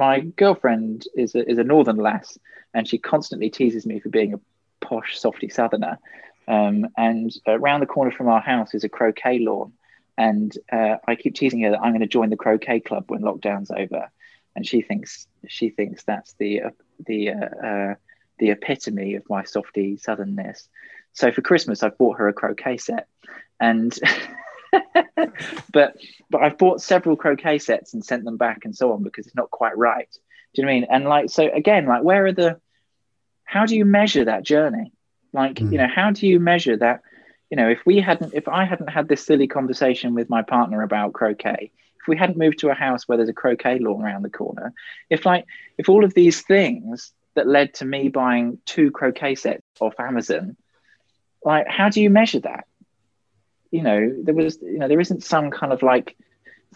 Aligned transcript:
my 0.00 0.20
girlfriend 0.20 1.04
is 1.14 1.34
a, 1.34 1.48
is 1.48 1.58
a 1.58 1.62
northern 1.62 1.98
lass, 1.98 2.38
and 2.72 2.88
she 2.88 2.96
constantly 2.96 3.50
teases 3.50 3.84
me 3.84 4.00
for 4.00 4.08
being 4.08 4.32
a 4.32 4.40
posh 4.80 5.18
softy 5.18 5.50
southerner. 5.50 5.98
Um, 6.48 6.88
and 6.96 7.30
around 7.46 7.80
the 7.80 7.86
corner 7.86 8.10
from 8.10 8.28
our 8.28 8.40
house 8.40 8.74
is 8.74 8.82
a 8.82 8.88
croquet 8.88 9.40
lawn, 9.40 9.74
and 10.16 10.56
uh, 10.72 10.96
I 11.06 11.16
keep 11.16 11.34
teasing 11.34 11.60
her 11.60 11.72
that 11.72 11.82
I'm 11.82 11.92
going 11.92 12.00
to 12.00 12.06
join 12.06 12.30
the 12.30 12.36
croquet 12.36 12.80
club 12.80 13.04
when 13.08 13.20
lockdown's 13.20 13.70
over, 13.70 14.10
and 14.56 14.66
she 14.66 14.80
thinks 14.80 15.28
she 15.46 15.68
thinks 15.68 16.02
that's 16.02 16.32
the 16.38 16.62
uh, 16.62 16.70
the 17.06 17.30
uh, 17.30 17.66
uh 17.66 17.94
the 18.38 18.50
epitome 18.50 19.16
of 19.16 19.28
my 19.28 19.44
softy 19.44 19.98
southernness. 19.98 20.66
So 21.12 21.30
for 21.30 21.42
Christmas, 21.42 21.82
I've 21.82 21.98
bought 21.98 22.16
her 22.16 22.28
a 22.28 22.32
croquet 22.32 22.78
set, 22.78 23.06
and 23.60 23.96
but 25.72 25.96
but 26.30 26.42
I've 26.42 26.58
bought 26.58 26.82
several 26.82 27.16
croquet 27.16 27.58
sets 27.58 27.94
and 27.94 28.04
sent 28.04 28.24
them 28.24 28.36
back 28.36 28.64
and 28.64 28.74
so 28.76 28.92
on 28.92 29.02
because 29.02 29.26
it's 29.26 29.36
not 29.36 29.50
quite 29.50 29.76
right. 29.76 30.08
Do 30.54 30.62
you 30.62 30.64
know 30.64 30.68
what 30.68 30.72
I 30.72 30.80
mean? 30.80 30.88
And 30.90 31.04
like 31.04 31.30
so 31.30 31.50
again, 31.52 31.86
like 31.86 32.02
where 32.02 32.26
are 32.26 32.32
the 32.32 32.60
how 33.44 33.66
do 33.66 33.76
you 33.76 33.84
measure 33.84 34.24
that 34.24 34.44
journey? 34.44 34.92
Like, 35.32 35.56
mm. 35.56 35.72
you 35.72 35.78
know, 35.78 35.88
how 35.92 36.12
do 36.12 36.26
you 36.26 36.38
measure 36.38 36.76
that? 36.76 37.02
You 37.50 37.56
know, 37.56 37.68
if 37.68 37.80
we 37.84 38.00
hadn't 38.00 38.32
if 38.34 38.46
I 38.48 38.64
hadn't 38.64 38.88
had 38.88 39.08
this 39.08 39.26
silly 39.26 39.48
conversation 39.48 40.14
with 40.14 40.30
my 40.30 40.42
partner 40.42 40.82
about 40.82 41.12
croquet, 41.12 41.72
if 42.00 42.08
we 42.08 42.16
hadn't 42.16 42.38
moved 42.38 42.60
to 42.60 42.70
a 42.70 42.74
house 42.74 43.08
where 43.08 43.18
there's 43.18 43.28
a 43.28 43.34
croquet 43.34 43.80
lawn 43.80 44.02
around 44.02 44.22
the 44.22 44.30
corner, 44.30 44.72
if 45.08 45.26
like 45.26 45.46
if 45.76 45.88
all 45.88 46.04
of 46.04 46.14
these 46.14 46.42
things 46.42 47.12
that 47.34 47.46
led 47.46 47.74
to 47.74 47.84
me 47.84 48.08
buying 48.08 48.58
two 48.66 48.90
croquet 48.90 49.34
sets 49.34 49.62
off 49.80 49.98
Amazon, 49.98 50.56
like 51.44 51.66
how 51.68 51.88
do 51.88 52.00
you 52.00 52.10
measure 52.10 52.40
that? 52.40 52.66
You 53.70 53.82
know, 53.82 54.14
there 54.22 54.34
was, 54.34 54.58
you 54.62 54.78
know, 54.78 54.88
there 54.88 55.00
isn't 55.00 55.22
some 55.22 55.50
kind 55.50 55.72
of 55.72 55.82
like 55.82 56.16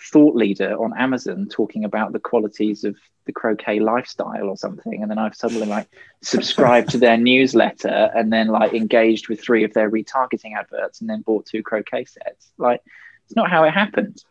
thought 0.00 0.34
leader 0.34 0.76
on 0.82 0.96
Amazon 0.98 1.48
talking 1.50 1.84
about 1.84 2.12
the 2.12 2.18
qualities 2.18 2.84
of 2.84 2.96
the 3.26 3.32
croquet 3.32 3.80
lifestyle 3.80 4.48
or 4.48 4.56
something. 4.56 5.02
And 5.02 5.10
then 5.10 5.18
I've 5.18 5.36
suddenly 5.36 5.66
like 5.66 5.88
subscribed 6.22 6.90
to 6.90 6.98
their 6.98 7.16
newsletter 7.16 8.10
and 8.14 8.32
then 8.32 8.48
like 8.48 8.74
engaged 8.74 9.28
with 9.28 9.40
three 9.40 9.64
of 9.64 9.72
their 9.72 9.90
retargeting 9.90 10.56
adverts 10.56 11.00
and 11.00 11.08
then 11.08 11.22
bought 11.22 11.46
two 11.46 11.62
croquet 11.62 12.04
sets. 12.04 12.50
Like, 12.58 12.82
it's 13.24 13.36
not 13.36 13.50
how 13.50 13.64
it 13.64 13.70
happened. 13.70 14.22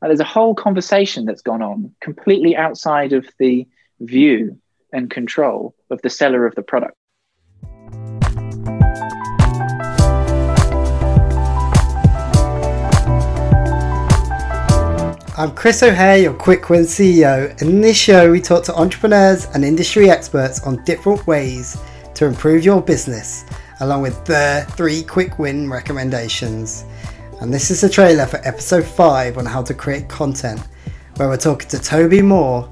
Like, 0.00 0.10
there's 0.10 0.20
a 0.20 0.24
whole 0.24 0.54
conversation 0.54 1.24
that's 1.24 1.42
gone 1.42 1.62
on 1.62 1.94
completely 2.00 2.56
outside 2.56 3.12
of 3.12 3.26
the 3.38 3.66
view 4.00 4.60
and 4.92 5.10
control 5.10 5.74
of 5.90 6.02
the 6.02 6.10
seller 6.10 6.46
of 6.46 6.54
the 6.54 6.62
product. 6.62 6.97
I'm 15.38 15.54
Chris 15.54 15.84
O'Hare, 15.84 16.18
your 16.18 16.34
Quick 16.34 16.68
Win 16.68 16.82
CEO. 16.82 17.62
In 17.62 17.80
this 17.80 17.96
show, 17.96 18.28
we 18.28 18.40
talk 18.40 18.64
to 18.64 18.74
entrepreneurs 18.74 19.44
and 19.54 19.64
industry 19.64 20.10
experts 20.10 20.60
on 20.64 20.82
different 20.82 21.24
ways 21.28 21.80
to 22.16 22.26
improve 22.26 22.64
your 22.64 22.82
business, 22.82 23.44
along 23.78 24.02
with 24.02 24.24
their 24.24 24.64
three 24.64 25.04
quick 25.04 25.38
win 25.38 25.70
recommendations. 25.70 26.84
And 27.40 27.54
this 27.54 27.70
is 27.70 27.84
a 27.84 27.88
trailer 27.88 28.26
for 28.26 28.38
episode 28.38 28.84
5 28.84 29.38
on 29.38 29.46
how 29.46 29.62
to 29.62 29.74
create 29.74 30.08
content, 30.08 30.58
where 31.18 31.28
we're 31.28 31.36
talking 31.36 31.68
to 31.68 31.78
Toby 31.78 32.20
Moore. 32.20 32.68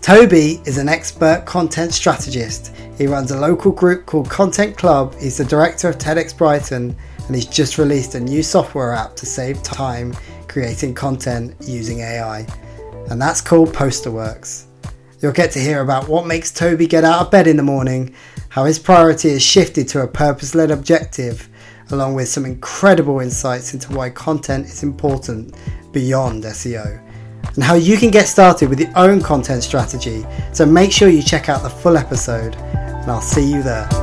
Toby 0.00 0.62
is 0.64 0.78
an 0.78 0.88
expert 0.88 1.44
content 1.44 1.92
strategist. 1.92 2.74
He 2.96 3.08
runs 3.08 3.30
a 3.30 3.38
local 3.38 3.72
group 3.72 4.06
called 4.06 4.30
Content 4.30 4.78
Club. 4.78 5.14
He's 5.20 5.36
the 5.36 5.44
director 5.44 5.90
of 5.90 5.98
TEDx 5.98 6.34
Brighton, 6.34 6.96
and 7.26 7.36
he's 7.36 7.44
just 7.44 7.76
released 7.76 8.14
a 8.14 8.20
new 8.20 8.42
software 8.42 8.94
app 8.94 9.16
to 9.16 9.26
save 9.26 9.62
time 9.62 10.14
creating 10.50 10.92
content 10.92 11.54
using 11.60 12.00
AI, 12.00 12.44
and 13.08 13.22
that's 13.22 13.40
called 13.40 13.72
Posterworks. 13.72 14.64
You'll 15.20 15.32
get 15.32 15.52
to 15.52 15.60
hear 15.60 15.80
about 15.80 16.08
what 16.08 16.26
makes 16.26 16.50
Toby 16.50 16.86
get 16.86 17.04
out 17.04 17.22
of 17.22 17.30
bed 17.30 17.46
in 17.46 17.56
the 17.56 17.62
morning, 17.62 18.14
how 18.48 18.64
his 18.64 18.78
priority 18.78 19.30
has 19.30 19.42
shifted 19.42 19.86
to 19.88 20.02
a 20.02 20.08
purpose 20.08 20.56
led 20.56 20.72
objective, 20.72 21.48
along 21.90 22.14
with 22.14 22.28
some 22.28 22.44
incredible 22.44 23.20
insights 23.20 23.74
into 23.74 23.94
why 23.94 24.10
content 24.10 24.66
is 24.66 24.82
important 24.82 25.54
beyond 25.92 26.42
SEO, 26.42 27.00
and 27.54 27.62
how 27.62 27.74
you 27.74 27.96
can 27.96 28.10
get 28.10 28.26
started 28.26 28.68
with 28.68 28.80
your 28.80 28.92
own 28.96 29.22
content 29.22 29.62
strategy. 29.62 30.26
So 30.52 30.66
make 30.66 30.90
sure 30.90 31.08
you 31.08 31.22
check 31.22 31.48
out 31.48 31.62
the 31.62 31.70
full 31.70 31.96
episode, 31.96 32.56
and 32.56 33.08
I'll 33.08 33.20
see 33.20 33.48
you 33.48 33.62
there. 33.62 33.99